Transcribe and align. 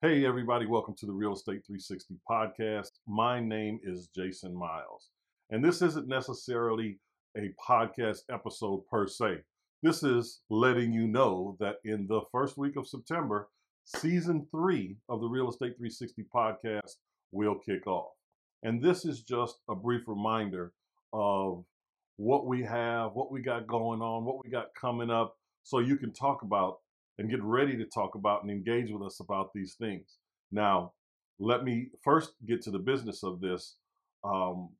Hey, 0.00 0.24
everybody, 0.24 0.64
welcome 0.64 0.94
to 1.00 1.06
the 1.06 1.12
Real 1.12 1.32
Estate 1.32 1.66
360 1.66 2.14
podcast. 2.30 2.92
My 3.08 3.40
name 3.40 3.80
is 3.82 4.06
Jason 4.14 4.54
Miles, 4.54 5.08
and 5.50 5.64
this 5.64 5.82
isn't 5.82 6.06
necessarily 6.06 7.00
a 7.36 7.52
podcast 7.60 8.20
episode 8.30 8.86
per 8.88 9.08
se. 9.08 9.38
This 9.82 10.04
is 10.04 10.38
letting 10.50 10.92
you 10.92 11.08
know 11.08 11.56
that 11.58 11.78
in 11.84 12.06
the 12.06 12.20
first 12.30 12.56
week 12.56 12.76
of 12.76 12.86
September, 12.86 13.48
season 13.86 14.46
three 14.52 14.98
of 15.08 15.20
the 15.20 15.26
Real 15.26 15.48
Estate 15.48 15.76
360 15.76 16.26
podcast 16.32 16.94
will 17.32 17.56
kick 17.56 17.84
off. 17.88 18.12
And 18.62 18.80
this 18.80 19.04
is 19.04 19.22
just 19.22 19.56
a 19.68 19.74
brief 19.74 20.02
reminder 20.06 20.72
of 21.12 21.64
what 22.18 22.46
we 22.46 22.62
have, 22.62 23.14
what 23.14 23.32
we 23.32 23.42
got 23.42 23.66
going 23.66 24.00
on, 24.00 24.24
what 24.24 24.44
we 24.44 24.48
got 24.48 24.68
coming 24.80 25.10
up, 25.10 25.34
so 25.64 25.80
you 25.80 25.96
can 25.96 26.12
talk 26.12 26.42
about 26.42 26.78
and 27.18 27.30
get 27.30 27.42
ready 27.42 27.76
to 27.76 27.84
talk 27.84 28.14
about 28.14 28.42
and 28.42 28.50
engage 28.50 28.90
with 28.90 29.02
us 29.02 29.20
about 29.20 29.52
these 29.52 29.74
things. 29.74 30.16
Now, 30.52 30.92
let 31.38 31.64
me 31.64 31.88
first 32.02 32.32
get 32.46 32.62
to 32.62 32.70
the 32.70 32.78
business 32.78 33.22
of 33.22 33.40
this. 33.40 33.76
Um, 34.24 34.70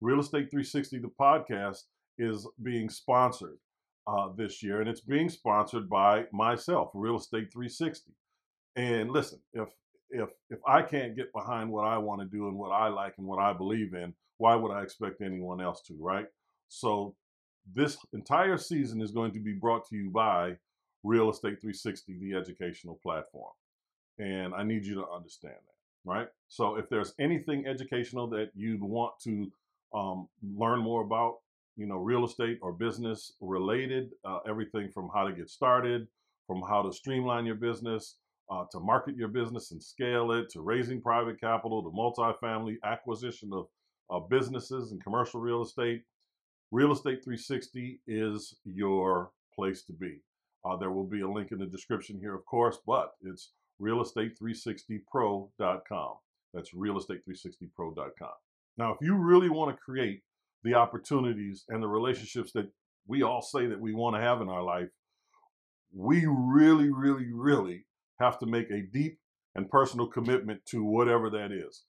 Real 0.00 0.20
Estate 0.20 0.50
360, 0.50 0.98
the 0.98 1.08
podcast, 1.08 1.82
is 2.18 2.46
being 2.62 2.88
sponsored 2.88 3.58
uh, 4.06 4.28
this 4.36 4.62
year, 4.62 4.80
and 4.80 4.88
it's 4.88 5.00
being 5.00 5.28
sponsored 5.28 5.88
by 5.88 6.24
myself, 6.32 6.90
Real 6.94 7.16
Estate 7.16 7.52
360. 7.52 8.12
And 8.76 9.10
listen, 9.10 9.40
if 9.52 9.68
if 10.10 10.28
if 10.50 10.58
I 10.66 10.82
can't 10.82 11.16
get 11.16 11.32
behind 11.32 11.70
what 11.70 11.84
I 11.84 11.98
want 11.98 12.20
to 12.20 12.26
do 12.26 12.48
and 12.48 12.56
what 12.56 12.70
I 12.70 12.88
like 12.88 13.14
and 13.18 13.26
what 13.26 13.38
I 13.38 13.52
believe 13.52 13.94
in, 13.94 14.14
why 14.38 14.54
would 14.54 14.72
I 14.72 14.82
expect 14.82 15.22
anyone 15.22 15.60
else 15.60 15.82
to, 15.82 15.94
right? 15.98 16.26
So 16.68 17.14
this 17.74 17.96
entire 18.12 18.58
season 18.58 19.00
is 19.00 19.12
going 19.12 19.32
to 19.32 19.40
be 19.40 19.52
brought 19.52 19.88
to 19.88 19.96
you 19.96 20.10
by 20.10 20.56
Real 21.02 21.30
Estate 21.30 21.60
360, 21.60 22.18
the 22.18 22.34
educational 22.34 22.98
platform. 23.02 23.52
And 24.18 24.54
I 24.54 24.62
need 24.62 24.84
you 24.84 24.94
to 24.96 25.08
understand 25.08 25.54
that, 25.54 26.10
right? 26.10 26.28
So 26.48 26.76
if 26.76 26.88
there's 26.88 27.14
anything 27.18 27.66
educational 27.66 28.26
that 28.28 28.50
you'd 28.54 28.82
want 28.82 29.14
to 29.24 29.50
um, 29.94 30.28
learn 30.56 30.80
more 30.80 31.02
about, 31.02 31.38
you 31.76 31.86
know, 31.86 31.96
real 31.96 32.24
estate 32.24 32.58
or 32.62 32.72
business 32.72 33.32
related, 33.40 34.10
uh, 34.24 34.40
everything 34.46 34.90
from 34.90 35.10
how 35.12 35.26
to 35.26 35.32
get 35.32 35.48
started, 35.48 36.06
from 36.46 36.62
how 36.62 36.82
to 36.82 36.92
streamline 36.92 37.46
your 37.46 37.54
business, 37.54 38.16
uh, 38.50 38.64
to 38.70 38.78
market 38.80 39.16
your 39.16 39.28
business 39.28 39.70
and 39.70 39.82
scale 39.82 40.32
it, 40.32 40.50
to 40.50 40.60
raising 40.60 41.00
private 41.00 41.40
capital, 41.40 41.82
to 41.82 41.90
multifamily 41.90 42.76
acquisition 42.84 43.50
of 43.52 43.66
uh, 44.10 44.18
businesses 44.18 44.92
and 44.92 45.02
commercial 45.02 45.40
real 45.40 45.62
estate, 45.62 46.02
Real 46.72 46.92
Estate 46.92 47.22
360 47.22 48.00
is 48.06 48.56
your 48.64 49.30
place 49.54 49.82
to 49.82 49.92
be. 49.92 50.22
Uh, 50.64 50.76
there 50.76 50.92
will 50.92 51.06
be 51.06 51.22
a 51.22 51.28
link 51.28 51.50
in 51.50 51.58
the 51.58 51.66
description 51.66 52.20
here, 52.20 52.34
of 52.34 52.46
course, 52.46 52.78
but 52.86 53.14
it's 53.22 53.50
realestate360pro.com. 53.80 56.14
That's 56.54 56.72
realestate360pro.com. 56.74 58.30
Now, 58.78 58.92
if 58.92 58.98
you 59.00 59.16
really 59.16 59.50
want 59.50 59.74
to 59.74 59.82
create 59.82 60.22
the 60.62 60.74
opportunities 60.74 61.64
and 61.68 61.82
the 61.82 61.88
relationships 61.88 62.52
that 62.52 62.70
we 63.08 63.22
all 63.22 63.42
say 63.42 63.66
that 63.66 63.80
we 63.80 63.92
want 63.92 64.14
to 64.16 64.22
have 64.22 64.40
in 64.40 64.48
our 64.48 64.62
life, 64.62 64.88
we 65.92 66.24
really, 66.26 66.92
really, 66.92 67.32
really 67.32 67.84
have 68.20 68.38
to 68.38 68.46
make 68.46 68.70
a 68.70 68.82
deep 68.92 69.18
and 69.54 69.68
personal 69.68 70.06
commitment 70.06 70.64
to 70.66 70.84
whatever 70.84 71.28
that 71.30 71.50
is. 71.52 71.84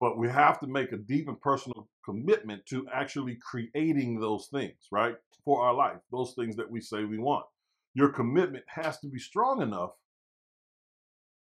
But 0.00 0.18
we 0.18 0.28
have 0.28 0.58
to 0.60 0.66
make 0.66 0.92
a 0.92 0.96
deep 0.96 1.28
and 1.28 1.40
personal 1.40 1.88
commitment 2.04 2.66
to 2.66 2.88
actually 2.92 3.36
creating 3.36 4.18
those 4.18 4.48
things, 4.52 4.88
right? 4.90 5.14
For 5.44 5.62
our 5.62 5.74
life, 5.74 5.98
those 6.10 6.34
things 6.34 6.56
that 6.56 6.68
we 6.70 6.80
say 6.80 7.04
we 7.04 7.18
want 7.18 7.44
your 7.94 8.08
commitment 8.08 8.64
has 8.68 8.98
to 9.00 9.08
be 9.08 9.18
strong 9.18 9.62
enough 9.62 9.92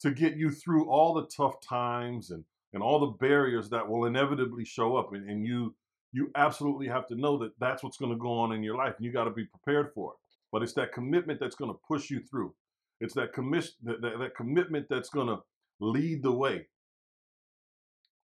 to 0.00 0.10
get 0.10 0.36
you 0.36 0.50
through 0.50 0.88
all 0.88 1.14
the 1.14 1.28
tough 1.36 1.60
times 1.60 2.30
and, 2.30 2.44
and 2.72 2.82
all 2.82 3.00
the 3.00 3.18
barriers 3.18 3.70
that 3.70 3.88
will 3.88 4.06
inevitably 4.06 4.64
show 4.64 4.96
up. 4.96 5.12
And, 5.12 5.28
and 5.28 5.44
you 5.44 5.74
you 6.12 6.30
absolutely 6.36 6.88
have 6.88 7.06
to 7.08 7.14
know 7.14 7.36
that 7.38 7.52
that's 7.60 7.82
what's 7.82 7.98
going 7.98 8.12
to 8.12 8.18
go 8.18 8.32
on 8.32 8.52
in 8.52 8.62
your 8.62 8.76
life, 8.76 8.94
and 8.96 9.04
you 9.04 9.12
got 9.12 9.24
to 9.24 9.30
be 9.30 9.44
prepared 9.44 9.92
for 9.94 10.12
it. 10.12 10.18
But 10.50 10.62
it's 10.62 10.72
that 10.72 10.92
commitment 10.92 11.38
that's 11.38 11.54
going 11.54 11.70
to 11.70 11.78
push 11.86 12.08
you 12.08 12.20
through. 12.20 12.54
It's 13.00 13.14
that 13.14 13.34
commission 13.34 13.74
that, 13.82 14.00
that, 14.00 14.18
that 14.18 14.34
commitment 14.34 14.86
that's 14.88 15.10
going 15.10 15.26
to 15.26 15.40
lead 15.80 16.22
the 16.22 16.32
way. 16.32 16.66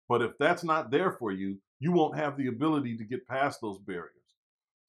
But 0.08 0.22
if 0.22 0.32
that's 0.38 0.64
not 0.64 0.90
there 0.90 1.12
for 1.12 1.30
you, 1.30 1.58
you 1.78 1.92
won't 1.92 2.16
have 2.16 2.36
the 2.36 2.46
ability 2.46 2.96
to 2.96 3.04
get 3.04 3.26
past 3.26 3.60
those 3.60 3.78
barriers, 3.78 4.08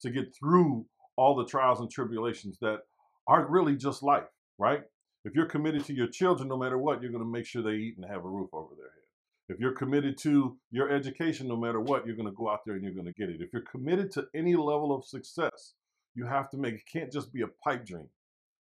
to 0.00 0.10
get 0.10 0.34
through 0.34 0.86
all 1.16 1.34
the 1.34 1.46
trials 1.46 1.80
and 1.80 1.90
tribulations 1.90 2.58
that 2.60 2.80
are 3.28 3.46
really 3.48 3.76
just 3.76 4.02
life, 4.02 4.28
right? 4.58 4.82
If 5.24 5.34
you're 5.34 5.46
committed 5.46 5.84
to 5.86 5.94
your 5.94 6.06
children, 6.06 6.48
no 6.48 6.56
matter 6.56 6.78
what, 6.78 7.02
you're 7.02 7.10
going 7.10 7.24
to 7.24 7.30
make 7.30 7.46
sure 7.46 7.62
they 7.62 7.72
eat 7.72 7.96
and 7.96 8.06
have 8.06 8.24
a 8.24 8.28
roof 8.28 8.50
over 8.52 8.74
their 8.76 8.86
head. 8.86 8.92
If 9.48 9.60
you're 9.60 9.72
committed 9.72 10.18
to 10.18 10.56
your 10.70 10.90
education, 10.90 11.48
no 11.48 11.56
matter 11.56 11.80
what, 11.80 12.06
you're 12.06 12.16
going 12.16 12.28
to 12.28 12.34
go 12.34 12.48
out 12.48 12.60
there 12.64 12.74
and 12.74 12.82
you're 12.82 12.92
going 12.92 13.06
to 13.06 13.12
get 13.12 13.30
it. 13.30 13.40
If 13.40 13.52
you're 13.52 13.62
committed 13.62 14.10
to 14.12 14.26
any 14.34 14.54
level 14.54 14.94
of 14.94 15.04
success, 15.04 15.74
you 16.14 16.26
have 16.26 16.50
to 16.50 16.56
make 16.56 16.74
it 16.74 16.82
can't 16.90 17.12
just 17.12 17.32
be 17.32 17.42
a 17.42 17.48
pipe 17.64 17.84
dream. 17.84 18.08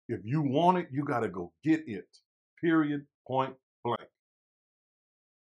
If 0.08 0.22
you 0.24 0.42
want 0.42 0.78
it, 0.78 0.88
you 0.92 1.04
got 1.04 1.22
to 1.22 1.30
go 1.30 1.52
get 1.64 1.88
it. 1.88 2.08
Period. 2.62 3.06
Point 3.28 3.56
blank. 3.84 4.10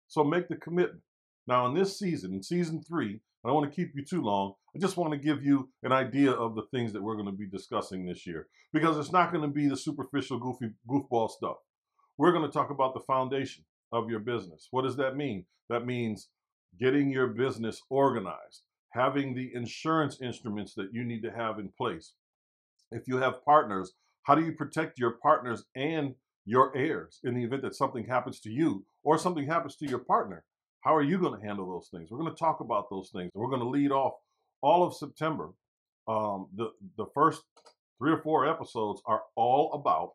So 0.07 0.23
make 0.23 0.47
the 0.47 0.55
commitment. 0.55 1.01
Now, 1.47 1.67
in 1.67 1.73
this 1.73 1.97
season, 1.97 2.33
in 2.33 2.43
season 2.43 2.81
three, 2.81 3.21
I 3.43 3.47
don't 3.47 3.55
want 3.55 3.71
to 3.71 3.75
keep 3.75 3.93
you 3.95 4.03
too 4.03 4.21
long. 4.21 4.53
I 4.75 4.79
just 4.79 4.97
want 4.97 5.13
to 5.13 5.17
give 5.17 5.43
you 5.43 5.69
an 5.83 5.91
idea 5.93 6.31
of 6.31 6.55
the 6.55 6.65
things 6.71 6.91
that 6.93 7.01
we're 7.01 7.15
going 7.15 7.25
to 7.25 7.31
be 7.31 7.47
discussing 7.47 8.05
this 8.05 8.27
year 8.27 8.47
because 8.73 8.97
it's 8.97 9.13
not 9.13 9.31
going 9.31 9.43
to 9.43 9.47
be 9.47 9.67
the 9.67 9.77
superficial, 9.77 10.39
goofy, 10.39 10.73
goofball 10.89 11.29
stuff. 11.29 11.57
We're 12.17 12.33
going 12.33 12.45
to 12.45 12.51
talk 12.51 12.69
about 12.69 12.93
the 12.93 12.99
foundation 12.99 13.63
of 13.93 14.09
your 14.09 14.19
business. 14.19 14.67
What 14.71 14.83
does 14.83 14.97
that 14.97 15.15
mean? 15.15 15.45
That 15.69 15.85
means 15.85 16.29
getting 16.77 17.09
your 17.09 17.27
business 17.27 17.81
organized, 17.89 18.63
having 18.91 19.33
the 19.33 19.51
insurance 19.53 20.21
instruments 20.21 20.73
that 20.75 20.89
you 20.91 21.05
need 21.05 21.21
to 21.23 21.31
have 21.31 21.59
in 21.59 21.69
place. 21.69 22.13
If 22.91 23.07
you 23.07 23.17
have 23.17 23.43
partners, 23.45 23.93
how 24.23 24.35
do 24.35 24.43
you 24.43 24.51
protect 24.51 24.99
your 24.99 25.11
partners 25.11 25.63
and 25.75 26.15
your 26.45 26.75
heirs 26.75 27.19
in 27.23 27.35
the 27.35 27.43
event 27.43 27.61
that 27.61 27.75
something 27.75 28.05
happens 28.05 28.39
to 28.41 28.49
you 28.49 28.85
or 29.03 29.17
something 29.17 29.45
happens 29.45 29.75
to 29.77 29.87
your 29.87 29.99
partner? 29.99 30.43
How 30.81 30.95
are 30.95 31.01
you 31.03 31.17
going 31.17 31.39
to 31.39 31.45
handle 31.45 31.69
those 31.69 31.89
things? 31.89 32.09
We're 32.09 32.19
going 32.19 32.33
to 32.33 32.39
talk 32.39 32.61
about 32.61 32.89
those 32.89 33.09
things. 33.09 33.31
We're 33.33 33.49
going 33.49 33.61
to 33.61 33.67
lead 33.67 33.91
off 33.91 34.13
all 34.61 34.83
of 34.83 34.95
September. 34.95 35.49
Um, 36.07 36.47
the 36.55 36.71
the 36.97 37.05
first 37.13 37.43
three 37.97 38.11
or 38.11 38.21
four 38.21 38.47
episodes 38.47 39.01
are 39.05 39.23
all 39.35 39.73
about 39.73 40.13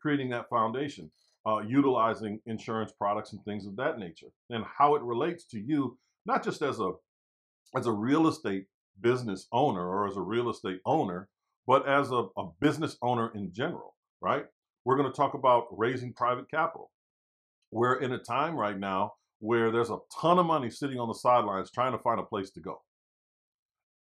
creating 0.00 0.30
that 0.30 0.48
foundation, 0.48 1.10
uh, 1.44 1.58
utilizing 1.66 2.40
insurance 2.46 2.92
products 2.92 3.32
and 3.32 3.44
things 3.44 3.66
of 3.66 3.76
that 3.76 3.98
nature, 3.98 4.28
and 4.50 4.64
how 4.78 4.94
it 4.94 5.02
relates 5.02 5.44
to 5.46 5.58
you, 5.58 5.98
not 6.24 6.44
just 6.44 6.62
as 6.62 6.78
a 6.78 6.92
as 7.76 7.86
a 7.86 7.92
real 7.92 8.28
estate 8.28 8.66
business 9.00 9.46
owner 9.52 9.86
or 9.86 10.06
as 10.06 10.16
a 10.16 10.22
real 10.22 10.48
estate 10.48 10.80
owner, 10.86 11.28
but 11.66 11.86
as 11.88 12.10
a, 12.12 12.26
a 12.36 12.48
business 12.60 12.96
owner 13.02 13.32
in 13.34 13.52
general. 13.52 13.94
Right? 14.20 14.46
We're 14.84 14.96
going 14.96 15.10
to 15.10 15.16
talk 15.16 15.34
about 15.34 15.66
raising 15.72 16.12
private 16.12 16.48
capital. 16.48 16.92
We're 17.72 17.96
in 18.00 18.12
a 18.12 18.18
time 18.18 18.56
right 18.56 18.78
now 18.78 19.14
where 19.40 19.70
there's 19.70 19.90
a 19.90 19.98
ton 20.20 20.38
of 20.38 20.46
money 20.46 20.70
sitting 20.70 20.98
on 20.98 21.08
the 21.08 21.14
sidelines 21.14 21.70
trying 21.70 21.92
to 21.92 21.98
find 21.98 22.20
a 22.20 22.24
place 22.24 22.50
to 22.50 22.60
go. 22.60 22.80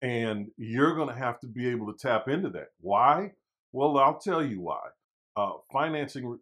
And 0.01 0.49
you're 0.57 0.95
going 0.95 1.07
to 1.07 1.15
have 1.15 1.39
to 1.41 1.47
be 1.47 1.69
able 1.69 1.91
to 1.91 1.97
tap 1.97 2.27
into 2.27 2.49
that. 2.49 2.67
Why? 2.79 3.31
Well, 3.71 3.97
I'll 3.97 4.19
tell 4.19 4.43
you 4.43 4.61
why. 4.61 4.81
Uh, 5.35 5.53
financing, 5.71 6.37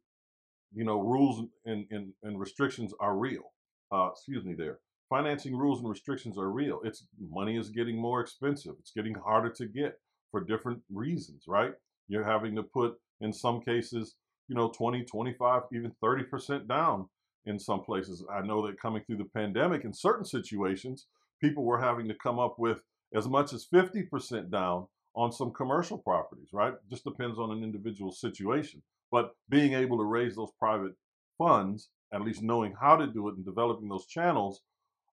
you 0.74 0.84
know, 0.84 1.00
rules 1.00 1.46
and, 1.66 1.85
and, 1.91 2.12
and 2.24 2.40
restrictions 2.40 2.94
are 3.00 3.16
real. 3.16 3.53
Uh, 3.91 4.09
excuse 4.12 4.44
me 4.44 4.53
there. 4.53 4.80
Financing 5.09 5.56
rules 5.56 5.80
and 5.80 5.90
restrictions 5.90 6.38
are 6.38 6.50
real. 6.50 6.81
It's 6.84 7.06
money 7.19 7.57
is 7.57 7.69
getting 7.69 7.97
more 7.97 8.22
expensive. 8.22 8.74
It's 8.80 8.91
getting 8.91 9.13
harder 9.13 9.50
to 9.50 9.66
get 9.66 10.00
for 10.31 10.41
different 10.41 10.81
reasons, 10.90 11.44
right? 11.47 11.74
You're 12.07 12.24
having 12.24 12.56
to 12.56 12.63
put, 12.63 12.96
in 13.19 13.31
some 13.31 13.62
cases, 13.62 14.16
you 14.47 14.56
know, 14.56 14.69
20, 14.69 15.03
25, 15.03 15.63
even 15.74 15.91
30% 16.03 16.68
down 16.68 17.07
in 17.46 17.60
some 17.60 17.81
places. 17.81 18.24
I 18.31 18.42
know 18.42 18.65
that 18.65 18.80
coming 18.80 19.04
through 19.04 19.18
the 19.18 19.25
pandemic, 19.25 19.83
in 19.83 19.94
certain 19.94 20.25
situations, 20.25 21.07
people 21.42 21.63
were 21.63 21.80
having 21.80 22.07
to 22.07 22.15
come 22.15 22.39
up 22.39 22.60
with 22.60 22.81
as 23.13 23.27
much 23.27 23.54
as 23.54 23.68
50% 23.74 24.51
down 24.51 24.88
on 25.15 25.31
some 25.31 25.51
commercial 25.51 25.98
properties, 25.98 26.50
right? 26.54 26.74
Just 26.89 27.04
depends 27.04 27.38
on 27.38 27.51
an 27.51 27.63
individual 27.63 28.12
situation. 28.12 28.81
But 29.12 29.36
being 29.50 29.74
able 29.74 29.98
to 29.98 30.06
raise 30.06 30.36
those 30.36 30.51
private 30.57 30.94
funds, 31.38 31.89
at 32.13 32.21
least 32.21 32.42
knowing 32.42 32.74
how 32.80 32.95
to 32.95 33.07
do 33.07 33.27
it 33.27 33.36
and 33.36 33.45
developing 33.45 33.89
those 33.89 34.06
channels 34.06 34.62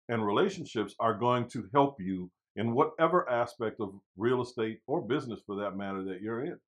and 0.09 0.25
relationships 0.25 0.95
are 1.01 1.15
going 1.15 1.49
to 1.49 1.69
help 1.73 2.01
you 2.01 2.31
in 2.57 2.75
whatever 2.75 3.29
aspect 3.29 3.81
of 3.81 3.95
real 4.17 4.43
estate 4.43 4.81
or 4.87 5.01
business 5.01 5.41
for 5.47 5.57
that 5.57 5.77
matter 5.77 6.03
that 6.05 6.21
you're 6.21 6.45
in. 6.45 6.59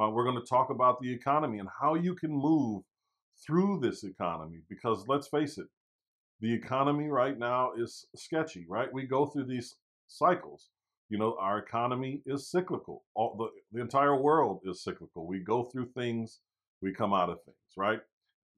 Uh, 0.00 0.10
we're 0.10 0.24
going 0.24 0.40
to 0.40 0.46
talk 0.46 0.70
about 0.70 1.00
the 1.00 1.12
economy 1.12 1.58
and 1.58 1.68
how 1.80 1.94
you 1.94 2.14
can 2.14 2.30
move 2.30 2.82
through 3.44 3.80
this 3.80 4.04
economy 4.04 4.60
because 4.68 5.04
let's 5.08 5.28
face 5.28 5.58
it, 5.58 5.66
the 6.40 6.52
economy 6.52 7.08
right 7.08 7.38
now 7.38 7.72
is 7.76 8.06
sketchy, 8.14 8.66
right? 8.68 8.92
We 8.92 9.04
go 9.06 9.26
through 9.26 9.46
these 9.46 9.76
cycles. 10.06 10.68
You 11.08 11.18
know, 11.18 11.36
our 11.40 11.58
economy 11.58 12.20
is 12.26 12.50
cyclical. 12.50 13.04
All 13.14 13.36
the, 13.36 13.48
the 13.72 13.80
entire 13.80 14.16
world 14.16 14.60
is 14.64 14.82
cyclical. 14.82 15.26
We 15.26 15.38
go 15.38 15.64
through 15.64 15.86
things, 15.86 16.40
we 16.82 16.92
come 16.92 17.14
out 17.14 17.30
of 17.30 17.42
things, 17.44 17.56
right? 17.76 18.00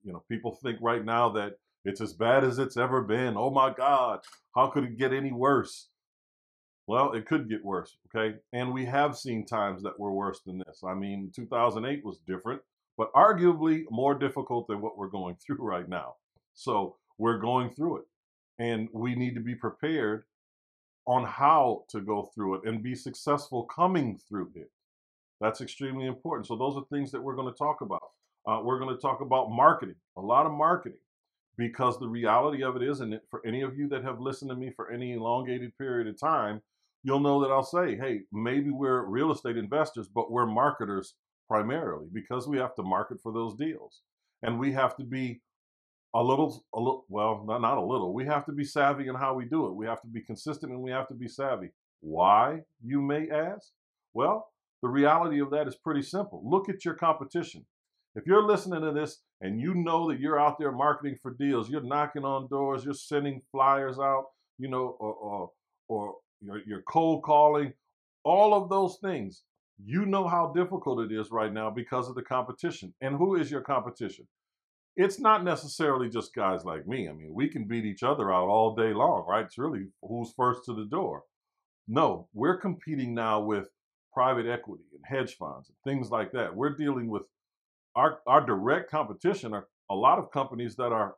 you 0.02 0.12
know, 0.12 0.22
people 0.28 0.52
think 0.62 0.78
right 0.80 1.04
now 1.04 1.28
that 1.30 1.54
it's 1.84 2.00
as 2.00 2.12
bad 2.12 2.44
as 2.44 2.58
it's 2.58 2.76
ever 2.76 3.02
been. 3.02 3.36
Oh 3.36 3.50
my 3.50 3.72
God, 3.72 4.20
how 4.54 4.68
could 4.68 4.84
it 4.84 4.98
get 4.98 5.12
any 5.12 5.32
worse? 5.32 5.88
Well, 6.86 7.12
it 7.12 7.26
could 7.26 7.48
get 7.48 7.64
worse, 7.64 7.98
okay? 8.06 8.36
And 8.52 8.72
we 8.72 8.86
have 8.86 9.16
seen 9.16 9.44
times 9.44 9.82
that 9.82 9.98
were 10.00 10.12
worse 10.12 10.40
than 10.46 10.58
this. 10.58 10.82
I 10.86 10.94
mean, 10.94 11.30
2008 11.34 12.04
was 12.04 12.20
different, 12.26 12.62
but 12.98 13.12
arguably 13.14 13.84
more 13.90 14.14
difficult 14.14 14.66
than 14.66 14.82
what 14.82 14.98
we're 14.98 15.08
going 15.08 15.36
through 15.36 15.56
right 15.60 15.88
now. 15.88 16.16
So 16.54 16.96
we're 17.16 17.38
going 17.38 17.70
through 17.70 17.98
it. 17.98 18.04
And 18.58 18.88
we 18.92 19.14
need 19.14 19.34
to 19.36 19.40
be 19.40 19.54
prepared 19.54 20.24
on 21.06 21.24
how 21.24 21.84
to 21.88 22.00
go 22.00 22.28
through 22.34 22.56
it 22.56 22.68
and 22.68 22.82
be 22.82 22.94
successful 22.94 23.62
coming 23.64 24.18
through 24.28 24.50
it. 24.56 24.70
That's 25.40 25.60
extremely 25.60 26.06
important. 26.06 26.48
So 26.48 26.56
those 26.56 26.76
are 26.76 26.84
things 26.92 27.12
that 27.12 27.22
we're 27.22 27.36
going 27.36 27.50
to 27.50 27.56
talk 27.56 27.80
about. 27.80 28.02
Uh, 28.46 28.60
we're 28.64 28.80
going 28.80 28.94
to 28.94 29.00
talk 29.00 29.20
about 29.20 29.50
marketing, 29.50 29.94
a 30.16 30.20
lot 30.20 30.44
of 30.46 30.52
marketing, 30.52 30.98
because 31.56 31.98
the 31.98 32.08
reality 32.08 32.64
of 32.64 32.76
it 32.76 32.82
is, 32.82 33.00
and 33.00 33.14
it 33.14 33.22
for 33.30 33.40
any 33.46 33.62
of 33.62 33.78
you 33.78 33.88
that 33.88 34.02
have 34.02 34.20
listened 34.20 34.50
to 34.50 34.56
me 34.56 34.72
for 34.74 34.90
any 34.90 35.12
elongated 35.12 35.76
period 35.78 36.08
of 36.08 36.18
time, 36.18 36.60
you'll 37.04 37.20
know 37.20 37.40
that 37.42 37.52
I'll 37.52 37.62
say, 37.62 37.96
hey, 37.96 38.22
maybe 38.32 38.70
we're 38.70 39.04
real 39.04 39.30
estate 39.30 39.56
investors, 39.56 40.08
but 40.12 40.32
we're 40.32 40.46
marketers 40.46 41.14
primarily 41.48 42.06
because 42.12 42.46
we 42.46 42.58
have 42.58 42.74
to 42.76 42.82
market 42.82 43.18
for 43.22 43.32
those 43.32 43.54
deals. 43.54 44.02
And 44.42 44.58
we 44.58 44.72
have 44.72 44.96
to 44.98 45.04
be 45.04 45.40
a 46.14 46.22
little, 46.22 46.64
a 46.74 46.78
little, 46.78 47.04
well, 47.08 47.44
not, 47.46 47.60
not 47.60 47.78
a 47.78 47.84
little. 47.84 48.14
We 48.14 48.26
have 48.26 48.46
to 48.46 48.52
be 48.52 48.64
savvy 48.64 49.08
in 49.08 49.14
how 49.14 49.34
we 49.34 49.46
do 49.46 49.66
it. 49.66 49.74
We 49.74 49.86
have 49.86 50.00
to 50.02 50.06
be 50.08 50.20
consistent 50.20 50.72
and 50.72 50.80
we 50.80 50.90
have 50.90 51.08
to 51.08 51.14
be 51.14 51.28
savvy. 51.28 51.70
Why, 52.00 52.60
you 52.84 53.00
may 53.00 53.28
ask? 53.30 53.68
Well, 54.14 54.48
the 54.82 54.88
reality 54.88 55.40
of 55.40 55.50
that 55.50 55.66
is 55.66 55.76
pretty 55.76 56.02
simple. 56.02 56.42
Look 56.44 56.68
at 56.68 56.84
your 56.84 56.94
competition. 56.94 57.66
If 58.14 58.26
you're 58.26 58.46
listening 58.46 58.82
to 58.82 58.92
this 58.92 59.20
and 59.40 59.60
you 59.60 59.74
know 59.74 60.08
that 60.08 60.20
you're 60.20 60.40
out 60.40 60.58
there 60.58 60.72
marketing 60.72 61.16
for 61.22 61.34
deals, 61.34 61.68
you're 61.68 61.82
knocking 61.82 62.24
on 62.24 62.48
doors, 62.48 62.84
you're 62.84 62.94
sending 62.94 63.42
flyers 63.52 63.98
out, 63.98 64.26
you 64.58 64.68
know, 64.68 64.96
or 64.98 65.14
or, 65.14 65.50
or 65.88 66.14
you're, 66.40 66.62
you're 66.66 66.82
cold 66.82 67.22
calling, 67.22 67.72
all 68.24 68.54
of 68.54 68.68
those 68.68 68.98
things, 69.02 69.42
you 69.84 70.06
know 70.06 70.26
how 70.26 70.52
difficult 70.54 71.00
it 71.00 71.14
is 71.14 71.30
right 71.30 71.52
now 71.52 71.70
because 71.70 72.08
of 72.08 72.14
the 72.14 72.22
competition. 72.22 72.92
And 73.00 73.16
who 73.16 73.36
is 73.36 73.50
your 73.50 73.60
competition? 73.60 74.26
It's 74.96 75.20
not 75.20 75.44
necessarily 75.44 76.08
just 76.08 76.34
guys 76.34 76.64
like 76.64 76.86
me. 76.86 77.08
I 77.08 77.12
mean, 77.12 77.32
we 77.32 77.48
can 77.48 77.68
beat 77.68 77.84
each 77.84 78.02
other 78.02 78.32
out 78.32 78.48
all 78.48 78.74
day 78.74 78.92
long, 78.92 79.24
right? 79.28 79.44
It's 79.44 79.58
really 79.58 79.86
who's 80.02 80.32
first 80.36 80.64
to 80.64 80.74
the 80.74 80.86
door. 80.86 81.22
No, 81.86 82.28
we're 82.34 82.56
competing 82.56 83.14
now 83.14 83.40
with 83.40 83.68
private 84.12 84.46
equity 84.46 84.84
and 84.92 85.02
hedge 85.04 85.36
funds 85.36 85.68
and 85.68 85.76
things 85.84 86.10
like 86.10 86.32
that. 86.32 86.54
We're 86.54 86.76
dealing 86.76 87.08
with 87.08 87.22
our, 87.94 88.18
our 88.26 88.44
direct 88.44 88.90
competition 88.90 89.54
are 89.54 89.68
a 89.88 89.94
lot 89.94 90.18
of 90.18 90.32
companies 90.32 90.74
that 90.76 90.92
are 90.92 91.14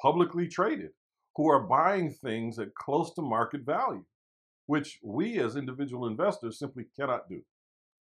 publicly 0.00 0.46
traded 0.46 0.90
who 1.36 1.48
are 1.48 1.66
buying 1.66 2.10
things 2.12 2.58
at 2.58 2.74
close 2.74 3.14
to 3.14 3.22
market 3.22 3.62
value, 3.64 4.04
which 4.66 4.98
we 5.02 5.38
as 5.38 5.56
individual 5.56 6.06
investors 6.06 6.58
simply 6.58 6.84
cannot 6.94 7.28
do 7.28 7.40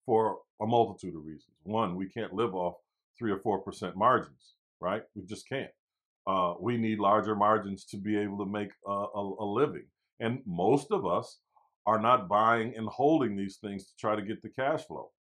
for 0.09 0.39
a 0.59 0.65
multitude 0.65 1.15
of 1.15 1.23
reasons. 1.23 1.55
One, 1.61 1.95
we 1.95 2.09
can't 2.09 2.33
live 2.33 2.55
off 2.55 2.77
three 3.15 3.31
or 3.31 3.37
four 3.37 3.59
percent 3.59 3.95
margins, 3.95 4.55
right? 4.81 5.03
We 5.13 5.23
just 5.23 5.47
can't. 5.47 5.69
Uh, 6.25 6.55
we 6.59 6.77
need 6.77 6.97
larger 6.97 7.35
margins 7.35 7.85
to 7.85 7.97
be 7.97 8.17
able 8.17 8.39
to 8.39 8.51
make 8.51 8.71
a, 8.87 8.91
a, 8.91 9.35
a 9.39 9.45
living. 9.45 9.85
And 10.19 10.39
most 10.47 10.87
of 10.89 11.05
us 11.05 11.37
are 11.85 12.01
not 12.01 12.27
buying 12.27 12.73
and 12.75 12.87
holding 12.87 13.35
these 13.35 13.57
things 13.57 13.85
to 13.85 13.91
try 13.99 14.15
to 14.15 14.23
get 14.23 14.41
the 14.41 14.49
cash 14.49 14.83
flow. 14.87 15.11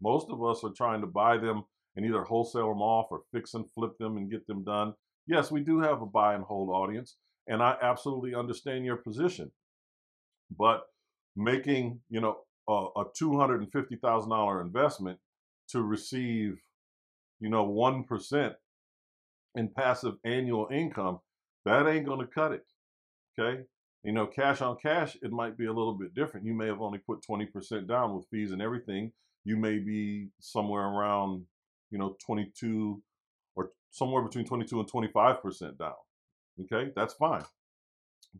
Most 0.00 0.28
of 0.30 0.44
us 0.44 0.62
are 0.62 0.76
trying 0.76 1.00
to 1.00 1.08
buy 1.08 1.36
them 1.36 1.64
and 1.96 2.06
either 2.06 2.22
wholesale 2.22 2.68
them 2.68 2.82
off 2.82 3.08
or 3.10 3.22
fix 3.32 3.54
and 3.54 3.68
flip 3.72 3.98
them 3.98 4.16
and 4.16 4.30
get 4.30 4.46
them 4.46 4.62
done. 4.62 4.94
Yes, 5.26 5.50
we 5.50 5.60
do 5.60 5.80
have 5.80 6.02
a 6.02 6.06
buy 6.06 6.34
and 6.36 6.44
hold 6.44 6.68
audience, 6.70 7.16
and 7.48 7.60
I 7.60 7.74
absolutely 7.82 8.36
understand 8.36 8.84
your 8.84 8.96
position. 8.96 9.50
But 10.56 10.82
making, 11.34 11.98
you 12.08 12.20
know, 12.20 12.38
a, 12.68 12.86
a 12.96 13.04
$250,000 13.20 14.62
investment 14.62 15.18
to 15.68 15.82
receive, 15.82 16.60
you 17.40 17.48
know, 17.48 17.66
1% 17.66 18.54
in 19.56 19.68
passive 19.68 20.14
annual 20.24 20.68
income, 20.70 21.20
that 21.64 21.86
ain't 21.86 22.06
going 22.06 22.20
to 22.20 22.32
cut 22.32 22.52
it. 22.52 22.64
Okay. 23.38 23.62
You 24.02 24.12
know, 24.12 24.26
cash 24.26 24.62
on 24.62 24.76
cash, 24.82 25.16
it 25.22 25.30
might 25.30 25.58
be 25.58 25.66
a 25.66 25.72
little 25.72 25.94
bit 25.94 26.14
different. 26.14 26.46
You 26.46 26.54
may 26.54 26.66
have 26.66 26.80
only 26.80 26.98
put 26.98 27.22
20% 27.22 27.86
down 27.86 28.14
with 28.14 28.26
fees 28.30 28.50
and 28.50 28.62
everything. 28.62 29.12
You 29.44 29.56
may 29.56 29.78
be 29.78 30.28
somewhere 30.40 30.84
around, 30.84 31.44
you 31.90 31.98
know, 31.98 32.16
22 32.24 33.02
or 33.56 33.70
somewhere 33.90 34.22
between 34.22 34.46
22 34.46 34.80
and 34.80 34.90
25% 34.90 35.78
down. 35.78 35.92
Okay, 36.62 36.92
that's 36.96 37.14
fine. 37.14 37.44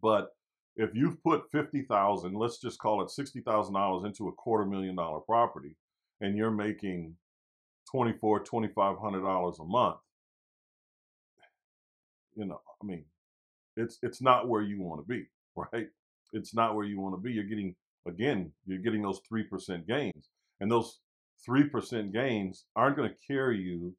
But 0.00 0.30
if 0.76 0.90
you've 0.94 1.22
put 1.22 1.50
50,000, 1.50 2.34
let's 2.34 2.58
just 2.58 2.78
call 2.78 3.02
it 3.02 3.08
$60,000 3.08 4.06
into 4.06 4.28
a 4.28 4.32
quarter 4.32 4.64
million 4.64 4.96
dollar 4.96 5.20
property 5.20 5.76
and 6.20 6.36
you're 6.36 6.50
making 6.50 7.16
24, 7.90 8.44
$2,500 8.44 9.60
a 9.60 9.64
month, 9.64 9.96
you 12.36 12.46
know, 12.46 12.60
I 12.82 12.86
mean, 12.86 13.04
it's, 13.76 13.98
it's 14.02 14.22
not 14.22 14.48
where 14.48 14.62
you 14.62 14.80
want 14.80 15.00
to 15.00 15.06
be 15.06 15.26
right? 15.72 15.88
It's 16.32 16.54
not 16.54 16.74
where 16.74 16.86
you 16.86 17.00
want 17.00 17.14
to 17.14 17.20
be. 17.20 17.32
You're 17.32 17.44
getting, 17.44 17.74
again, 18.06 18.52
you're 18.66 18.78
getting 18.78 19.02
those 19.02 19.20
3% 19.32 19.86
gains. 19.86 20.28
And 20.60 20.70
those 20.70 21.00
3% 21.48 22.12
gains 22.12 22.64
aren't 22.76 22.96
going 22.96 23.10
to 23.10 23.16
carry 23.26 23.58
you 23.60 23.94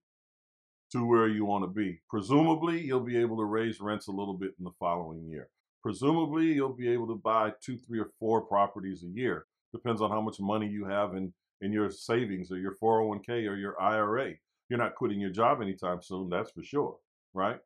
to 0.92 1.06
where 1.06 1.28
you 1.28 1.46
want 1.46 1.64
to 1.64 1.68
be. 1.68 2.02
Presumably, 2.10 2.82
you'll 2.82 3.00
be 3.00 3.18
able 3.18 3.38
to 3.38 3.46
raise 3.46 3.80
rents 3.80 4.08
a 4.08 4.12
little 4.12 4.34
bit 4.36 4.52
in 4.60 4.66
the 4.66 4.72
following 4.80 5.28
year. 5.28 5.50
Presumably, 5.82 6.54
you'll 6.54 6.74
be 6.74 6.90
able 6.90 7.08
to 7.08 7.16
buy 7.16 7.54
two, 7.62 7.78
three, 7.78 8.00
or 8.00 8.12
four 8.20 8.42
properties 8.42 9.04
a 9.04 9.08
year. 9.08 9.46
Depends 9.74 10.02
on 10.02 10.12
how 10.12 10.22
much 10.22 10.40
money 10.40 10.68
you 10.68 10.86
have 10.86 11.16
in, 11.16 11.34
in 11.62 11.72
your 11.72 11.90
savings 11.90 12.52
or 12.52 12.58
your 12.58 12.76
401k 12.82 13.50
or 13.50 13.56
your 13.56 13.82
IRA. 13.82 14.34
You're 14.70 14.80
not 14.80 14.96
quitting 14.96 15.20
your 15.20 15.32
job 15.32 15.62
anytime 15.62 16.02
soon, 16.02 16.30
that's 16.30 16.52
for 16.52 16.64
sure, 16.64 16.98
right? 17.34 17.60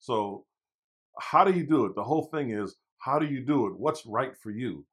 So, 0.00 0.44
how 1.20 1.44
do 1.44 1.52
you 1.52 1.66
do 1.66 1.86
it? 1.86 1.94
The 1.94 2.04
whole 2.04 2.26
thing 2.26 2.50
is 2.50 2.76
how 2.98 3.18
do 3.18 3.26
you 3.26 3.44
do 3.44 3.66
it? 3.66 3.76
What's 3.76 4.06
right 4.06 4.36
for 4.36 4.50
you? 4.50 4.84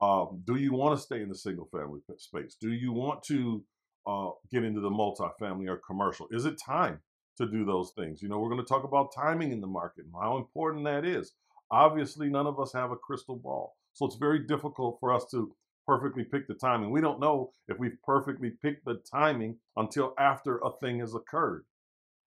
Um, 0.00 0.42
do 0.44 0.56
you 0.56 0.72
want 0.74 0.96
to 0.98 1.02
stay 1.02 1.22
in 1.22 1.28
the 1.28 1.34
single 1.34 1.68
family 1.72 2.00
space? 2.18 2.56
Do 2.60 2.72
you 2.72 2.92
want 2.92 3.22
to 3.24 3.64
uh, 4.06 4.30
get 4.50 4.64
into 4.64 4.80
the 4.80 4.90
multifamily 4.90 5.68
or 5.68 5.80
commercial? 5.86 6.26
Is 6.30 6.44
it 6.44 6.60
time 6.64 7.00
to 7.38 7.46
do 7.46 7.64
those 7.64 7.92
things? 7.96 8.20
You 8.20 8.28
know, 8.28 8.38
we're 8.38 8.50
going 8.50 8.60
to 8.60 8.68
talk 8.68 8.84
about 8.84 9.14
timing 9.14 9.50
in 9.50 9.62
the 9.62 9.66
market 9.66 10.04
and 10.04 10.12
how 10.20 10.36
important 10.36 10.84
that 10.84 11.06
is. 11.06 11.32
Obviously, 11.70 12.28
none 12.28 12.46
of 12.46 12.60
us 12.60 12.72
have 12.72 12.90
a 12.90 12.96
crystal 12.96 13.36
ball. 13.36 13.76
So 13.92 14.06
it's 14.06 14.16
very 14.16 14.40
difficult 14.46 14.98
for 15.00 15.12
us 15.12 15.24
to 15.30 15.54
perfectly 15.86 16.24
pick 16.24 16.48
the 16.48 16.54
timing. 16.54 16.90
We 16.90 17.00
don't 17.00 17.20
know 17.20 17.52
if 17.68 17.78
we've 17.78 17.96
perfectly 18.04 18.50
picked 18.50 18.84
the 18.84 19.00
timing 19.10 19.56
until 19.76 20.14
after 20.18 20.58
a 20.58 20.70
thing 20.80 21.00
has 21.00 21.14
occurred. 21.14 21.64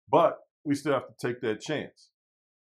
But 0.09 0.39
we 0.63 0.75
still 0.75 0.93
have 0.93 1.07
to 1.07 1.27
take 1.27 1.41
that 1.41 1.61
chance. 1.61 2.09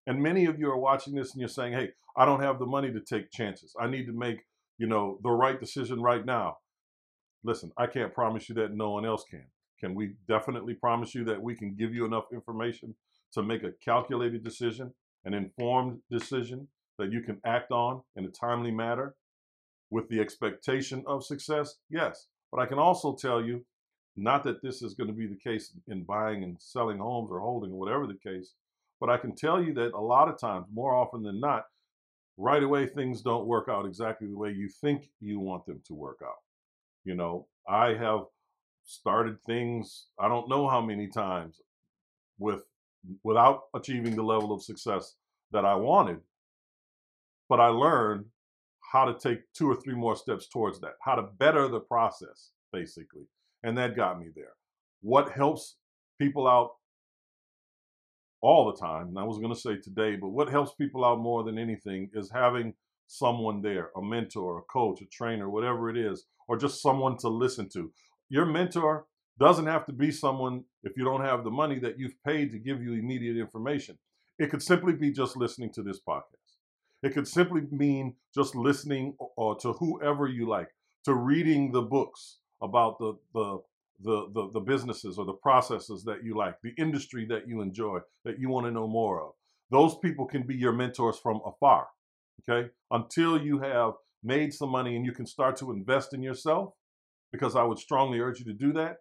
And 0.06 0.23
many 0.23 0.46
of 0.46 0.58
you 0.58 0.70
are 0.70 0.78
watching 0.78 1.14
this 1.14 1.32
and 1.32 1.40
you're 1.40 1.49
saying, 1.49 1.73
hey, 1.73 1.90
I 2.16 2.25
don't 2.25 2.42
have 2.42 2.58
the 2.58 2.66
money 2.66 2.92
to 2.92 3.00
take 3.00 3.30
chances. 3.30 3.75
I 3.78 3.88
need 3.88 4.06
to 4.06 4.12
make, 4.12 4.46
you 4.78 4.87
know, 4.87 5.18
the 5.23 5.30
right 5.30 5.58
decision 5.58 6.00
right 6.00 6.25
now. 6.25 6.58
Listen, 7.42 7.73
I 7.76 7.87
can't 7.87 8.14
promise 8.14 8.49
you 8.49 8.54
that 8.56 8.75
no 8.75 8.90
one 8.90 9.04
else 9.04 9.25
can. 9.28 9.44
Can 9.80 9.94
we 9.94 10.14
definitely 10.26 10.75
promise 10.75 11.14
you 11.14 11.25
that 11.25 11.42
we 11.42 11.54
can 11.54 11.75
give 11.75 11.94
you 11.94 12.06
enough 12.06 12.25
information 12.32 12.94
to 13.32 13.42
make 13.42 13.62
a 13.62 13.73
calculated 13.85 14.42
decision, 14.42 14.94
an 15.26 15.35
informed 15.35 15.99
decision 16.11 16.66
that 16.99 17.12
you 17.12 17.21
can 17.21 17.38
act 17.45 17.71
on 17.71 18.00
in 18.16 18.25
a 18.25 18.30
timely 18.30 18.71
manner 18.71 19.14
with 19.90 20.09
the 20.09 20.21
expectation 20.21 21.04
of 21.06 21.25
success? 21.25 21.76
Yes. 21.90 22.28
But 22.50 22.61
I 22.61 22.66
can 22.66 22.78
also 22.78 23.14
tell 23.14 23.45
you, 23.45 23.64
not 24.16 24.45
that 24.45 24.62
this 24.62 24.80
is 24.80 24.95
going 24.95 25.09
to 25.09 25.12
be 25.12 25.26
the 25.26 25.37
case 25.37 25.75
in 25.88 26.04
buying 26.04 26.42
and 26.42 26.56
selling 26.59 26.99
homes 26.99 27.30
or 27.30 27.40
holding 27.40 27.73
or 27.73 27.78
whatever 27.78 28.06
the 28.06 28.14
case, 28.14 28.54
but 28.99 29.11
I 29.11 29.18
can 29.18 29.35
tell 29.35 29.62
you 29.62 29.75
that 29.75 29.92
a 29.92 30.00
lot 30.00 30.28
of 30.28 30.38
times, 30.38 30.66
more 30.73 30.95
often 30.95 31.23
than 31.23 31.38
not, 31.38 31.66
right 32.38 32.62
away 32.62 32.87
things 32.87 33.21
don't 33.21 33.47
work 33.47 33.68
out 33.68 33.85
exactly 33.85 34.26
the 34.26 34.38
way 34.38 34.52
you 34.52 34.68
think 34.68 35.11
you 35.21 35.38
want 35.38 35.66
them 35.66 35.83
to 35.87 35.95
work 35.95 36.21
out. 36.25 36.40
You 37.04 37.14
know, 37.14 37.47
I 37.68 37.95
have 37.95 38.21
started 38.85 39.37
things 39.45 40.06
I 40.18 40.28
don't 40.28 40.49
know 40.49 40.68
how 40.68 40.80
many 40.80 41.09
times 41.09 41.61
with 42.38 42.62
without 43.22 43.62
achieving 43.75 44.16
the 44.16 44.22
level 44.22 44.52
of 44.52 44.62
success 44.62 45.14
that 45.52 45.64
I 45.64 45.75
wanted. 45.75 46.18
But 47.48 47.60
I 47.60 47.68
learned 47.68 48.26
how 48.92 49.04
to 49.04 49.18
take 49.18 49.40
two 49.52 49.70
or 49.70 49.76
three 49.76 49.94
more 49.94 50.16
steps 50.16 50.48
towards 50.48 50.80
that, 50.80 50.94
how 51.02 51.14
to 51.16 51.22
better 51.38 51.68
the 51.68 51.80
process, 51.80 52.50
basically. 52.72 53.26
And 53.62 53.76
that 53.78 53.96
got 53.96 54.18
me 54.20 54.28
there. 54.34 54.54
What 55.00 55.32
helps 55.32 55.76
people 56.18 56.46
out 56.46 56.70
all 58.46 58.70
the 58.70 58.78
time. 58.78 59.08
And 59.08 59.18
I 59.18 59.25
was 59.25 59.38
going 59.38 59.52
to 59.52 59.58
say 59.58 59.76
today, 59.76 60.16
but 60.16 60.28
what 60.28 60.48
helps 60.48 60.72
people 60.75 61.04
out 61.04 61.18
more 61.18 61.42
than 61.42 61.58
anything 61.58 62.10
is 62.14 62.30
having 62.30 62.75
someone 63.06 63.62
there, 63.62 63.90
a 63.96 64.02
mentor, 64.02 64.58
a 64.58 64.62
coach, 64.62 65.00
a 65.00 65.06
trainer, 65.06 65.48
whatever 65.48 65.90
it 65.90 65.96
is, 65.96 66.26
or 66.48 66.56
just 66.56 66.82
someone 66.82 67.16
to 67.18 67.28
listen 67.28 67.68
to. 67.70 67.92
Your 68.28 68.46
mentor 68.46 69.06
Doesn't 69.38 69.66
have 69.66 69.85
to 69.87 69.93
be 69.93 70.11
someone, 70.11 70.64
if 70.83 70.97
you 70.97 71.05
don't 71.05 71.25
have 71.25 71.45
the 71.45 71.50
money, 71.50 71.78
that 71.81 71.99
you've 71.99 72.23
paid 72.25 72.52
to 72.52 72.59
give 72.59 72.83
you 72.83 72.95
immediate 72.95 73.37
information. 73.37 73.99
It 74.38 74.50
could 74.50 74.62
simply 74.62 74.95
be 74.95 75.11
just 75.11 75.37
listening 75.37 75.73
to 75.75 75.83
this 75.83 76.00
podcast. 76.00 76.23
It 77.02 77.12
could 77.12 77.28
simply 77.28 77.62
mean 77.71 78.14
just 78.35 78.55
listening 78.55 79.14
or 79.37 79.55
to 79.57 79.75
whoever 79.75 80.26
you 80.26 80.49
like, 80.49 80.71
to 81.05 81.14
reading 81.14 81.73
the 81.73 81.83
books 81.83 82.38
about 82.62 82.99
the, 82.99 83.14
the 83.35 83.61
the, 84.00 84.28
the, 84.35 84.50
the 84.52 84.61
businesses 84.61 85.16
or 85.16 85.25
the 85.25 85.33
processes 85.33 86.05
that 86.05 86.23
you 86.23 86.37
like, 86.37 86.57
the 86.62 86.75
industry 86.76 87.25
that 87.26 87.49
you 87.49 87.62
enjoy, 87.62 87.99
that 88.25 88.38
you 88.38 88.50
want 88.50 88.66
to 88.66 88.71
know 88.71 88.87
more 88.87 89.23
of. 89.23 89.31
Those 89.71 89.97
people 89.99 90.26
can 90.26 90.43
be 90.43 90.55
your 90.55 90.73
mentors 90.73 91.19
from 91.19 91.40
afar. 91.47 91.87
Okay. 92.49 92.69
Until 92.90 93.40
you 93.40 93.59
have 93.61 93.95
made 94.23 94.52
some 94.52 94.69
money 94.69 94.97
and 94.97 95.05
you 95.07 95.12
can 95.12 95.26
start 95.26 95.57
to 95.57 95.73
invest 95.73 96.12
in 96.12 96.23
yourself, 96.23 96.75
because 97.33 97.57
I 97.57 97.62
would 97.64 97.78
strongly 97.78 98.21
urge 98.21 98.38
you 98.38 98.45
to 98.47 98.52
do 98.52 98.73
that. 98.75 98.99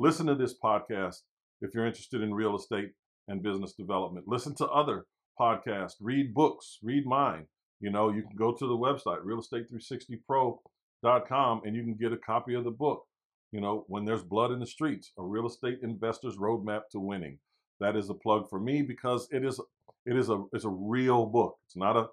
Listen 0.00 0.26
to 0.26 0.34
this 0.34 0.58
podcast 0.58 1.20
if 1.60 1.72
you're 1.74 1.86
interested 1.86 2.22
in 2.22 2.34
real 2.34 2.56
estate 2.56 2.90
and 3.28 3.42
business 3.42 3.74
development. 3.74 4.26
Listen 4.26 4.54
to 4.56 4.66
other 4.66 5.06
podcasts, 5.38 5.94
read 6.00 6.34
books, 6.34 6.78
read 6.82 7.06
mine. 7.06 7.46
You 7.80 7.90
know, 7.90 8.10
you 8.10 8.22
can 8.22 8.34
go 8.36 8.52
to 8.52 8.66
the 8.66 8.76
website, 8.76 9.22
realestate360pro.com, 9.24 11.60
and 11.64 11.76
you 11.76 11.84
can 11.84 11.94
get 11.94 12.12
a 12.12 12.16
copy 12.16 12.54
of 12.54 12.64
the 12.64 12.70
book 12.70 13.06
you 13.52 13.60
know, 13.60 13.84
when 13.88 14.04
there's 14.04 14.22
blood 14.22 14.52
in 14.52 14.60
the 14.60 14.66
streets, 14.66 15.12
a 15.18 15.22
real 15.22 15.46
estate 15.46 15.80
investor's 15.82 16.36
roadmap 16.36 16.82
to 16.92 17.00
winning. 17.00 17.38
That 17.80 17.96
is 17.96 18.10
a 18.10 18.14
plug 18.14 18.48
for 18.48 18.60
me 18.60 18.82
because 18.82 19.26
it 19.30 19.44
is 19.44 19.60
it 20.06 20.16
is 20.16 20.28
a 20.28 20.44
it's 20.52 20.64
a 20.64 20.70
real 20.70 21.26
book. 21.26 21.56
It's 21.66 21.76
not 21.76 21.96
a 21.96 22.08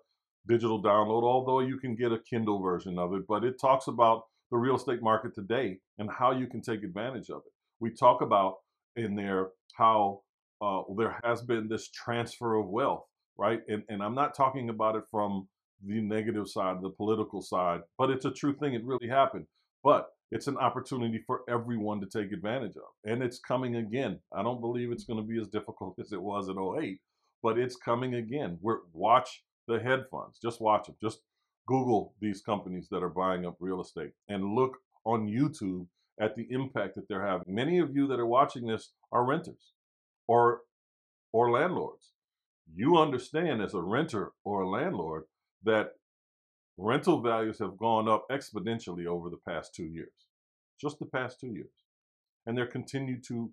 digital 0.47 0.81
download, 0.81 1.23
although 1.23 1.59
you 1.59 1.77
can 1.77 1.95
get 1.95 2.11
a 2.11 2.19
Kindle 2.19 2.61
version 2.61 2.97
of 2.97 3.13
it, 3.13 3.27
but 3.27 3.43
it 3.43 3.59
talks 3.59 3.87
about 3.87 4.23
the 4.49 4.57
real 4.57 4.77
estate 4.77 5.01
market 5.01 5.35
today 5.35 5.77
and 5.99 6.09
how 6.09 6.31
you 6.31 6.47
can 6.47 6.61
take 6.61 6.83
advantage 6.83 7.29
of 7.29 7.41
it. 7.45 7.51
We 7.79 7.91
talk 7.91 8.21
about 8.21 8.55
in 8.95 9.15
there 9.15 9.49
how 9.75 10.21
uh, 10.61 10.81
there 10.97 11.19
has 11.23 11.41
been 11.41 11.67
this 11.67 11.89
transfer 11.89 12.55
of 12.55 12.67
wealth, 12.67 13.05
right? 13.37 13.61
And, 13.67 13.83
and 13.89 14.01
I'm 14.01 14.15
not 14.15 14.35
talking 14.35 14.69
about 14.69 14.95
it 14.95 15.03
from 15.11 15.47
the 15.85 16.01
negative 16.01 16.47
side, 16.47 16.81
the 16.81 16.89
political 16.89 17.41
side, 17.41 17.81
but 17.97 18.09
it's 18.09 18.25
a 18.25 18.31
true 18.31 18.55
thing. 18.55 18.73
It 18.73 18.83
really 18.83 19.07
happened. 19.07 19.45
But 19.83 20.09
it's 20.31 20.47
an 20.47 20.57
opportunity 20.57 21.23
for 21.25 21.41
everyone 21.47 22.01
to 22.01 22.07
take 22.07 22.31
advantage 22.31 22.75
of. 22.75 22.89
And 23.05 23.23
it's 23.23 23.39
coming 23.39 23.77
again. 23.77 24.19
I 24.33 24.43
don't 24.43 24.59
believe 24.59 24.91
it's 24.91 25.05
going 25.05 25.21
to 25.21 25.27
be 25.27 25.39
as 25.39 25.47
difficult 25.47 25.95
as 25.99 26.11
it 26.11 26.21
was 26.21 26.49
in 26.49 26.57
08, 26.57 26.99
but 27.41 27.57
it's 27.57 27.75
coming 27.75 28.15
again. 28.15 28.57
We're 28.61 28.79
watch 28.93 29.43
the 29.67 29.79
hedge 29.79 30.03
funds. 30.11 30.39
Just 30.41 30.59
watch 30.59 30.87
them. 30.87 30.95
Just 31.01 31.19
Google 31.67 32.13
these 32.19 32.41
companies 32.41 32.87
that 32.91 33.03
are 33.03 33.09
buying 33.09 33.45
up 33.45 33.55
real 33.59 33.81
estate 33.81 34.11
and 34.27 34.55
look 34.55 34.77
on 35.05 35.27
YouTube 35.27 35.85
at 36.19 36.35
the 36.35 36.47
impact 36.49 36.95
that 36.95 37.07
they're 37.07 37.25
having. 37.25 37.53
Many 37.53 37.79
of 37.79 37.95
you 37.95 38.07
that 38.07 38.19
are 38.19 38.25
watching 38.25 38.65
this 38.65 38.91
are 39.11 39.25
renters 39.25 39.73
or 40.27 40.61
or 41.31 41.51
landlords. 41.51 42.11
You 42.73 42.97
understand 42.97 43.61
as 43.61 43.73
a 43.73 43.81
renter 43.81 44.31
or 44.43 44.61
a 44.61 44.69
landlord 44.69 45.25
that 45.63 45.91
rental 46.77 47.21
values 47.21 47.59
have 47.59 47.77
gone 47.77 48.07
up 48.07 48.25
exponentially 48.29 49.05
over 49.05 49.29
the 49.29 49.37
past 49.37 49.73
two 49.73 49.85
years, 49.85 50.11
just 50.79 50.99
the 50.99 51.05
past 51.05 51.39
two 51.39 51.47
years. 51.47 51.71
And 52.45 52.57
they're 52.57 52.65
continue 52.65 53.19
to, 53.27 53.51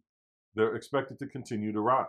they're 0.55 0.77
expected 0.77 1.19
to 1.19 1.27
continue 1.27 1.73
to 1.73 1.81
rise. 1.81 2.07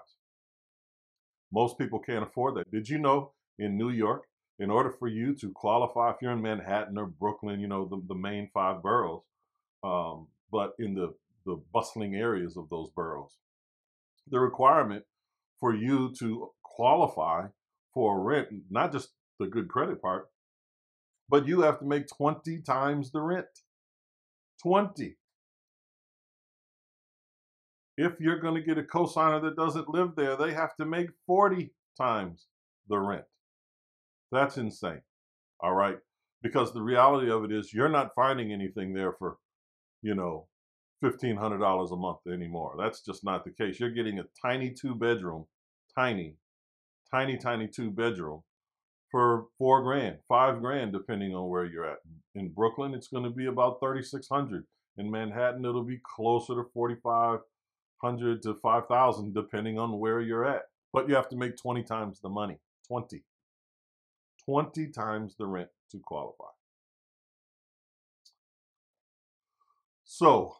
Most 1.51 1.77
people 1.77 1.99
can't 1.99 2.23
afford 2.23 2.55
that. 2.55 2.71
Did 2.71 2.89
you 2.89 2.99
know 2.99 3.31
in 3.57 3.77
New 3.77 3.89
York, 3.89 4.23
in 4.59 4.69
order 4.69 4.91
for 4.91 5.07
you 5.07 5.33
to 5.35 5.51
qualify, 5.51 6.11
if 6.11 6.17
you're 6.21 6.31
in 6.31 6.41
Manhattan 6.41 6.97
or 6.97 7.05
Brooklyn, 7.05 7.59
you 7.59 7.67
know, 7.67 7.85
the, 7.85 8.01
the 8.07 8.15
main 8.15 8.49
five 8.53 8.81
boroughs, 8.81 9.23
um, 9.83 10.27
but 10.55 10.71
in 10.79 10.93
the, 10.95 11.13
the 11.45 11.61
bustling 11.73 12.15
areas 12.15 12.55
of 12.55 12.69
those 12.69 12.89
boroughs, 12.95 13.35
the 14.29 14.39
requirement 14.39 15.03
for 15.59 15.75
you 15.75 16.13
to 16.17 16.49
qualify 16.63 17.45
for 17.93 18.17
a 18.17 18.21
rent, 18.23 18.47
not 18.69 18.93
just 18.93 19.09
the 19.37 19.47
good 19.47 19.67
credit 19.67 20.01
part, 20.01 20.29
but 21.27 21.45
you 21.45 21.59
have 21.59 21.79
to 21.79 21.85
make 21.85 22.07
20 22.07 22.59
times 22.61 23.11
the 23.11 23.19
rent. 23.19 23.47
20. 24.63 25.17
If 27.97 28.13
you're 28.21 28.39
going 28.39 28.55
to 28.55 28.61
get 28.65 28.77
a 28.77 28.83
cosigner 28.83 29.41
that 29.41 29.57
doesn't 29.57 29.89
live 29.89 30.15
there, 30.15 30.37
they 30.37 30.53
have 30.53 30.73
to 30.77 30.85
make 30.85 31.09
40 31.27 31.73
times 31.97 32.45
the 32.87 32.97
rent. 32.97 33.25
That's 34.31 34.55
insane. 34.55 35.01
All 35.59 35.73
right. 35.73 35.97
Because 36.41 36.73
the 36.73 36.81
reality 36.81 37.29
of 37.29 37.43
it 37.43 37.51
is 37.51 37.73
you're 37.73 37.89
not 37.89 38.15
finding 38.15 38.53
anything 38.53 38.93
there 38.93 39.11
for, 39.19 39.37
you 40.05 40.13
know, 40.13 40.45
$1,500 41.03 41.91
a 41.91 41.95
month 41.95 42.19
anymore. 42.31 42.75
That's 42.77 43.01
just 43.01 43.23
not 43.23 43.43
the 43.43 43.49
case. 43.49 43.79
You're 43.79 43.89
getting 43.89 44.19
a 44.19 44.25
tiny 44.39 44.69
two 44.69 44.93
bedroom, 44.93 45.45
tiny, 45.95 46.35
tiny, 47.09 47.37
tiny 47.37 47.67
two 47.67 47.89
bedroom 47.89 48.43
for 49.09 49.47
four 49.57 49.81
grand, 49.81 50.17
five 50.27 50.61
grand, 50.61 50.93
depending 50.93 51.33
on 51.33 51.49
where 51.49 51.65
you're 51.65 51.89
at. 51.89 51.97
In 52.35 52.49
Brooklyn, 52.49 52.93
it's 52.93 53.07
going 53.07 53.23
to 53.23 53.31
be 53.31 53.47
about 53.47 53.79
3,600. 53.79 54.65
In 54.97 55.09
Manhattan, 55.09 55.65
it'll 55.65 55.83
be 55.83 55.99
closer 56.15 56.53
to 56.53 56.65
4,500 56.71 58.41
to 58.43 58.53
5,000, 58.61 59.33
depending 59.33 59.79
on 59.79 59.99
where 59.99 60.21
you're 60.21 60.45
at. 60.45 60.65
But 60.93 61.09
you 61.09 61.15
have 61.15 61.29
to 61.29 61.35
make 61.35 61.57
20 61.57 61.81
times 61.81 62.19
the 62.21 62.29
money. 62.29 62.59
20. 62.87 63.23
20 64.45 64.87
times 64.89 65.35
the 65.37 65.47
rent 65.47 65.69
to 65.91 65.99
qualify. 65.99 66.54
So, 70.17 70.55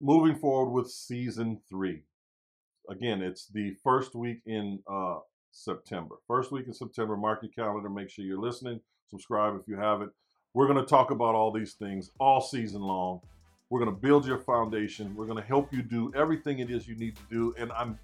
moving 0.00 0.36
forward 0.36 0.70
with 0.70 0.92
season 0.92 1.58
three. 1.68 2.04
Again, 2.88 3.20
it's 3.20 3.48
the 3.48 3.74
first 3.82 4.14
week 4.14 4.42
in 4.46 4.78
uh, 4.86 5.18
September. 5.50 6.14
First 6.28 6.52
week 6.52 6.68
in 6.68 6.72
September, 6.72 7.16
mark 7.16 7.42
your 7.42 7.50
calendar. 7.50 7.90
Make 7.90 8.08
sure 8.08 8.24
you're 8.24 8.38
listening. 8.38 8.80
Subscribe 9.08 9.56
if 9.60 9.66
you 9.66 9.74
haven't. 9.74 10.12
We're 10.54 10.68
going 10.68 10.78
to 10.78 10.86
talk 10.86 11.10
about 11.10 11.34
all 11.34 11.50
these 11.50 11.72
things 11.72 12.12
all 12.20 12.40
season 12.40 12.80
long. 12.80 13.22
We're 13.70 13.80
going 13.80 13.92
to 13.92 14.00
build 14.00 14.24
your 14.24 14.38
foundation. 14.38 15.12
We're 15.16 15.26
going 15.26 15.42
to 15.42 15.48
help 15.48 15.74
you 15.74 15.82
do 15.82 16.12
everything 16.14 16.60
it 16.60 16.70
is 16.70 16.86
you 16.86 16.94
need 16.94 17.16
to 17.16 17.22
do. 17.28 17.56
And 17.58 17.72
I'm 17.72 17.98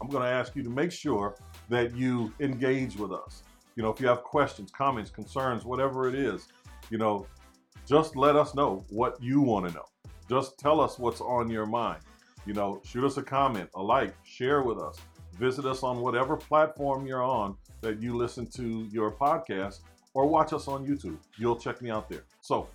I'm 0.00 0.08
going 0.08 0.22
to 0.22 0.28
ask 0.28 0.54
you 0.54 0.62
to 0.62 0.70
make 0.70 0.92
sure 0.92 1.34
that 1.68 1.96
you 1.96 2.32
engage 2.38 2.94
with 2.94 3.10
us. 3.10 3.42
You 3.74 3.82
know, 3.82 3.90
if 3.90 4.00
you 4.00 4.06
have 4.06 4.22
questions, 4.22 4.70
comments, 4.70 5.10
concerns, 5.10 5.64
whatever 5.64 6.08
it 6.08 6.14
is, 6.14 6.46
you 6.90 6.98
know, 6.98 7.26
just 7.92 8.16
let 8.16 8.36
us 8.36 8.54
know 8.54 8.82
what 8.88 9.22
you 9.22 9.42
want 9.42 9.68
to 9.68 9.74
know. 9.74 9.84
Just 10.26 10.58
tell 10.58 10.80
us 10.80 10.98
what's 10.98 11.20
on 11.20 11.50
your 11.50 11.66
mind. 11.66 12.00
You 12.46 12.54
know, 12.54 12.80
shoot 12.86 13.04
us 13.04 13.18
a 13.18 13.22
comment, 13.22 13.68
a 13.74 13.82
like, 13.82 14.14
share 14.24 14.62
with 14.62 14.78
us. 14.78 14.96
Visit 15.38 15.66
us 15.66 15.82
on 15.82 16.00
whatever 16.00 16.34
platform 16.34 17.06
you're 17.06 17.22
on 17.22 17.54
that 17.82 18.00
you 18.00 18.16
listen 18.16 18.46
to 18.52 18.88
your 18.90 19.12
podcast 19.12 19.80
or 20.14 20.24
watch 20.24 20.54
us 20.54 20.68
on 20.68 20.86
YouTube. 20.86 21.18
You'll 21.36 21.56
check 21.56 21.82
me 21.82 21.90
out 21.90 22.08
there. 22.08 22.24
So, 22.40 22.66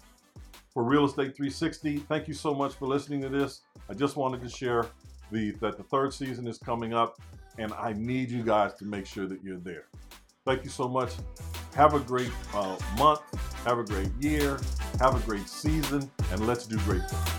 for 0.72 0.84
Real 0.84 1.06
Estate 1.06 1.36
360, 1.36 1.98
thank 1.98 2.28
you 2.28 2.36
so 2.36 2.54
much 2.54 2.76
for 2.76 2.86
listening 2.86 3.20
to 3.22 3.30
this. 3.30 3.62
I 3.90 3.96
just 3.96 4.18
wanted 4.18 4.40
to 4.42 4.50
share 4.50 4.86
the 5.32 5.50
that 5.62 5.78
the 5.78 5.84
third 5.84 6.14
season 6.14 6.46
is 6.46 6.60
coming 6.60 6.94
up 6.94 7.20
and 7.58 7.74
I 7.74 7.94
need 7.94 8.30
you 8.30 8.44
guys 8.44 8.76
to 8.76 8.86
make 8.86 9.08
sure 9.08 9.26
that 9.26 9.44
you're 9.44 9.58
there. 9.58 9.88
Thank 10.46 10.64
you 10.64 10.70
so 10.70 10.88
much. 10.88 11.14
Have 11.78 11.94
a 11.94 12.00
great 12.00 12.32
uh, 12.56 12.76
month. 12.98 13.22
Have 13.64 13.78
a 13.78 13.84
great 13.84 14.10
year. 14.20 14.60
Have 15.00 15.16
a 15.16 15.20
great 15.28 15.48
season. 15.48 16.10
And 16.32 16.48
let's 16.48 16.66
do 16.66 16.76
great 16.80 17.08
things. 17.08 17.37